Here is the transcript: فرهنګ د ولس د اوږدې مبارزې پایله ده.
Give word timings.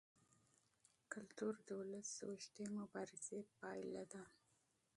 فرهنګ 1.11 1.59
د 1.65 1.69
ولس 1.79 2.09
د 2.17 2.19
اوږدې 2.27 2.65
مبارزې 2.77 3.39
پایله 3.59 4.03
ده. 4.11 4.23